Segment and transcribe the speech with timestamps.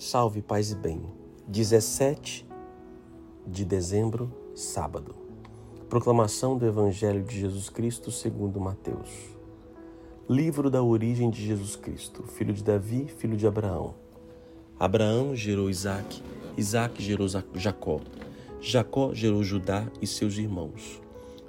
[0.00, 1.02] Salve, paz e bem.
[1.46, 2.48] 17
[3.46, 5.14] de dezembro, sábado.
[5.90, 9.10] Proclamação do Evangelho de Jesus Cristo segundo Mateus.
[10.26, 13.94] Livro da origem de Jesus Cristo, filho de Davi, filho de Abraão.
[14.78, 16.22] Abraão gerou Isaac,
[16.56, 18.00] Isaac gerou Jacó.
[18.58, 20.98] Jacó gerou Judá e seus irmãos.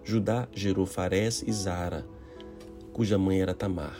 [0.04, 2.06] Judá gerou Farés e Zara,
[2.92, 3.98] cuja mãe era Tamar.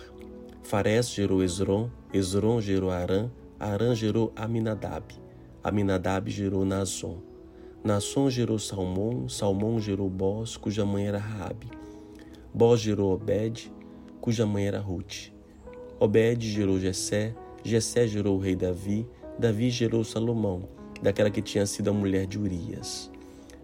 [0.62, 3.30] Farés gerou Esron, Esron gerou Arã,
[3.62, 5.14] Arã gerou Aminadab.
[5.64, 7.22] Aminadab gerou Naasson.
[7.84, 9.30] Naasson gerou Salmão.
[9.30, 11.70] Salmão gerou Boz, cuja mãe era Raabe.
[12.52, 13.72] Boz gerou Obed,
[14.20, 15.32] cuja mãe era Ruth.
[16.00, 17.36] Obed gerou Jessé.
[17.64, 19.08] Jessé gerou o rei Davi.
[19.38, 20.68] Davi gerou Salomão,
[21.00, 23.12] daquela que tinha sido a mulher de Urias.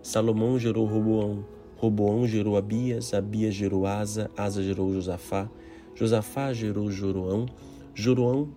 [0.04, 1.44] Salomão gerou Roboão.
[1.76, 3.16] Roboão gerou Abias.
[3.16, 4.30] Abias gerou Asa.
[4.38, 5.50] Asa gerou Josafá.
[5.96, 7.48] Josafá gerou Joroão.
[7.96, 8.50] Joroão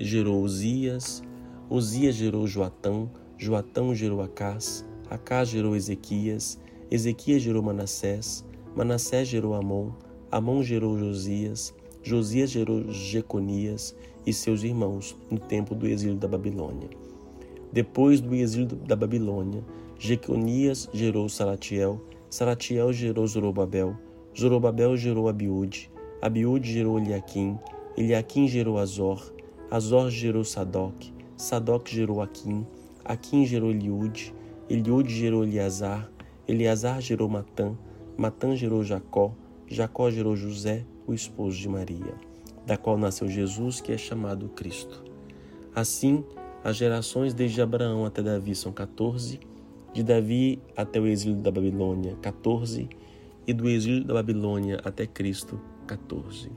[0.00, 1.22] gerou Uzias,
[1.68, 6.58] Uzias gerou Joatão, Joatão gerou Acás, Acás gerou Ezequias,
[6.90, 9.90] Ezequias gerou Manassés, Manassés gerou Amon,
[10.30, 13.94] Amon gerou Josias, Josias gerou Jeconias
[14.26, 16.88] e seus irmãos no tempo do exílio da Babilônia.
[17.70, 19.62] Depois do exílio da Babilônia,
[19.98, 23.96] Jeconias gerou Salatiel, Salatiel gerou Zorobabel,
[24.38, 25.90] Zorobabel gerou Abiúde,
[26.22, 27.58] Abiúde gerou Eliaquim,
[27.96, 29.32] Eliaquim gerou Azor,
[29.72, 30.92] Azor gerou Sadoc,
[31.34, 32.66] Sadoc gerou Aquim,
[33.02, 34.34] Aquim gerou Eliude,
[34.68, 36.12] Eliude gerou Eleazar,
[36.46, 37.74] Eleazar gerou Matã,
[38.14, 39.32] Matã gerou Jacó,
[39.66, 42.14] Jacó gerou José, o esposo de Maria,
[42.66, 45.02] da qual nasceu Jesus, que é chamado Cristo.
[45.74, 46.22] Assim,
[46.62, 49.40] as gerações desde Abraão até Davi são 14,
[49.94, 52.90] de Davi até o exílio da Babilônia, 14,
[53.46, 56.52] e do exílio da Babilônia até Cristo, 14.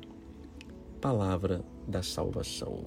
[1.00, 2.84] Palavra da salvação.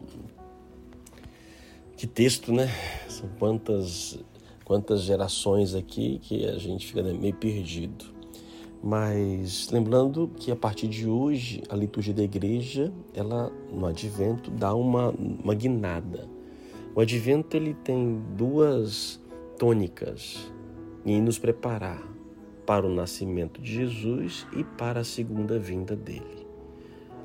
[1.97, 2.69] Que texto, né?
[3.09, 4.19] São quantas,
[4.65, 8.05] quantas gerações aqui que a gente fica meio perdido.
[8.83, 14.75] Mas lembrando que a partir de hoje a liturgia da igreja, ela no advento dá
[14.75, 16.29] uma, uma guinada.
[16.95, 19.21] O advento ele tem duas
[19.59, 20.53] tônicas
[21.05, 22.03] em nos preparar
[22.65, 26.48] para o nascimento de Jesus e para a segunda vinda dele.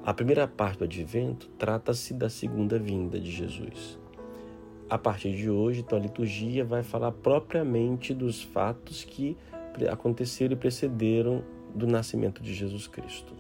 [0.06, 3.97] A primeira parte do advento trata-se da segunda vinda de Jesus.
[4.90, 9.38] A partir de hoje, a liturgia vai falar propriamente dos fatos que
[9.90, 11.41] aconteceram e precederam
[11.74, 13.34] do nascimento de Jesus Cristo.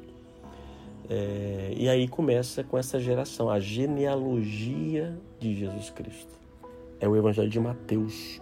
[1.09, 6.39] É, e aí começa com essa geração, a genealogia de Jesus Cristo.
[6.97, 8.41] É o Evangelho de Mateus.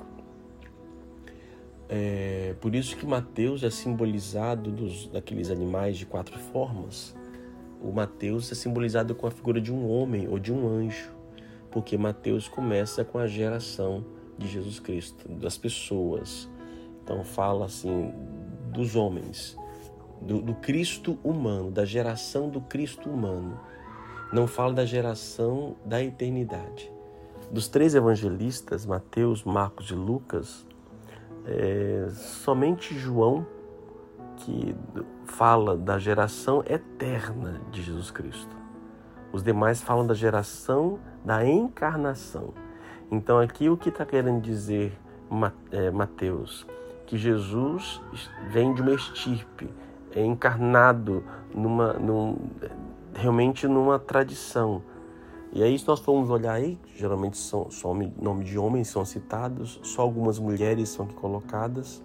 [1.90, 7.20] É, por isso que Mateus é simbolizado dos, daqueles animais de quatro formas
[7.82, 11.12] o Mateus é simbolizado com a figura de um homem ou de um anjo,
[11.72, 14.06] porque Mateus começa com a geração
[14.38, 16.50] de Jesus Cristo, das pessoas.
[17.04, 18.14] Então fala assim
[18.72, 19.58] dos homens,
[20.22, 23.60] do, do Cristo humano, da geração do Cristo humano.
[24.32, 26.92] Não fala da geração da eternidade.
[27.52, 30.66] Dos três evangelistas, Mateus, Marcos e Lucas,
[31.46, 33.46] é, somente João
[34.42, 34.76] que
[35.26, 38.56] fala da geração eterna de Jesus Cristo.
[39.32, 42.54] Os demais falam da geração da encarnação.
[43.10, 44.98] Então, aqui o que está querendo dizer
[45.72, 46.66] é, Mateus?
[47.06, 48.02] Que Jesus
[48.50, 49.70] vem de uma estirpe,
[50.16, 51.24] é encarnado
[51.54, 52.38] numa, num,
[53.14, 54.82] realmente numa tradição.
[55.54, 59.80] E aí, se nós formos olhar aí, geralmente são só nome de homens são citados,
[59.84, 62.02] só algumas mulheres são aqui colocadas.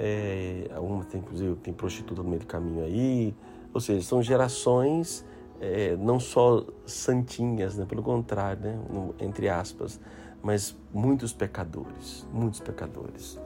[0.00, 0.70] É,
[1.10, 3.34] tem, inclusive, tem prostituta no meio do caminho aí.
[3.74, 5.24] Ou seja, são gerações
[5.60, 7.84] é, não só santinhas, né?
[7.84, 8.78] pelo contrário, né?
[9.18, 10.00] entre aspas,
[10.40, 13.38] mas muitos pecadores, muitos pecadores.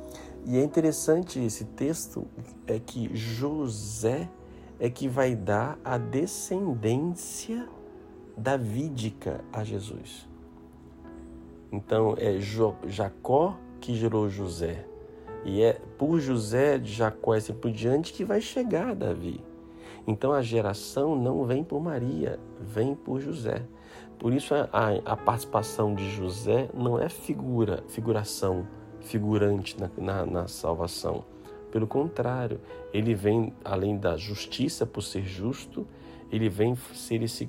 [0.44, 2.26] E é interessante esse texto
[2.66, 4.28] é que José
[4.78, 7.66] é que vai dar a descendência
[8.36, 10.28] davídica a Jesus.
[11.70, 12.38] Então é
[12.86, 14.91] Jacó que gerou José.
[15.44, 19.40] E é por José de Jacó e assim por diante que vai chegar Davi.
[20.06, 23.62] Então a geração não vem por Maria, vem por José.
[24.18, 28.66] Por isso a, a, a participação de José não é figura, figuração,
[29.00, 31.24] figurante na, na, na salvação.
[31.70, 32.60] Pelo contrário,
[32.92, 35.86] ele vem, além da justiça por ser justo,
[36.30, 37.48] ele vem ser esse,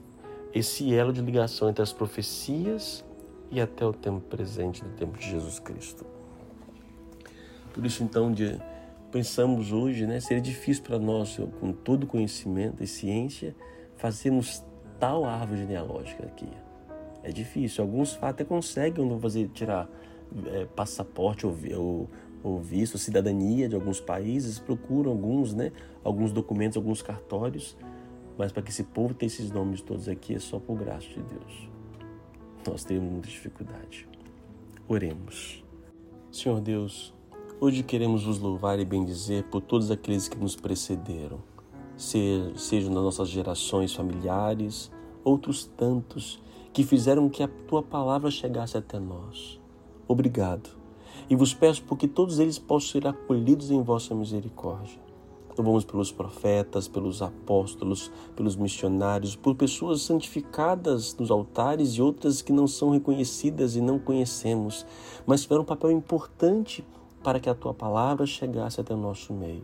[0.53, 3.03] esse elo de ligação entre as profecias
[3.51, 6.12] e até o tempo presente, do tempo de Jesus Cristo.
[7.73, 8.59] Por isso, então, de,
[9.11, 13.55] pensamos hoje, né, seria difícil para nós, com todo conhecimento e ciência,
[13.95, 14.63] fazermos
[14.99, 16.47] tal árvore genealógica aqui.
[17.23, 17.83] É difícil.
[17.83, 19.89] Alguns até conseguem fazer tirar
[20.47, 22.09] é, passaporte ou, ou,
[22.43, 25.71] ou visto, cidadania de alguns países, procuram alguns, né?
[26.03, 27.77] Alguns documentos, alguns cartórios,
[28.37, 31.21] mas para que esse povo tenha esses nomes todos aqui é só por graça de
[31.21, 31.69] Deus.
[32.67, 34.07] Nós temos muita dificuldade.
[34.87, 35.63] Oremos.
[36.31, 37.13] Senhor Deus,
[37.59, 41.39] hoje queremos vos louvar e bendizer por todos aqueles que nos precederam,
[41.95, 44.91] sejam nas nossas gerações familiares,
[45.23, 46.41] outros tantos
[46.73, 49.59] que fizeram que a tua palavra chegasse até nós.
[50.07, 50.69] Obrigado.
[51.29, 55.01] E vos peço porque todos eles possam ser acolhidos em vossa misericórdia.
[55.55, 62.51] Louvamos pelos profetas, pelos apóstolos, pelos missionários, por pessoas santificadas nos altares e outras que
[62.51, 64.83] não são reconhecidas e não conhecemos,
[65.27, 66.83] mas tiveram um papel importante
[67.23, 69.63] para que a tua palavra chegasse até o nosso meio.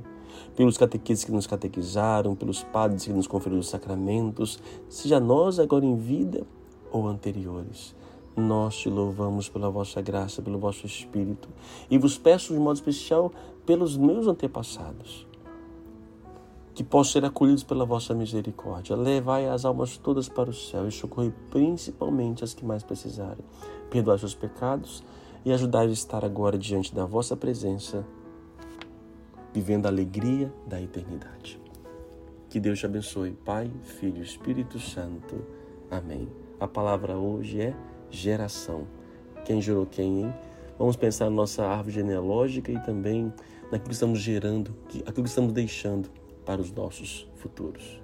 [0.55, 5.85] Pelos catequistas que nos catequizaram, pelos padres que nos conferiram os sacramentos, seja nós agora
[5.85, 6.45] em vida
[6.91, 7.95] ou anteriores.
[8.35, 11.49] Nós te louvamos pela vossa graça, pelo vosso Espírito
[11.89, 13.31] e vos peço de modo especial
[13.65, 15.27] pelos meus antepassados
[16.79, 18.95] que possam ser acolhidos pela vossa misericórdia.
[18.95, 23.43] Levai as almas todas para o céu e socorrei principalmente as que mais precisarem.
[23.89, 25.03] Perdoai seus pecados
[25.49, 28.05] e ajudai a estar agora diante da vossa presença,
[29.51, 31.59] vivendo a alegria da eternidade.
[32.47, 35.43] Que Deus te abençoe, Pai, Filho e Espírito Santo.
[35.89, 36.29] Amém.
[36.59, 37.75] A palavra hoje é
[38.11, 38.85] geração.
[39.43, 40.33] Quem gerou quem, hein?
[40.77, 43.33] Vamos pensar na nossa árvore genealógica e também
[43.71, 46.11] naquilo que estamos gerando, aquilo que estamos deixando
[46.45, 47.99] para os nossos futuros.